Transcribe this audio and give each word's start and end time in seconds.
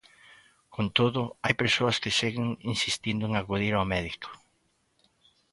Con 0.73 0.85
todo, 0.97 1.21
hai 1.45 1.53
persoas 1.61 1.97
que 2.03 2.15
seguen 2.19 2.47
insistindo 2.73 3.23
en 3.25 3.33
acudir 3.41 3.73
ao 3.75 3.89
médico. 3.93 4.29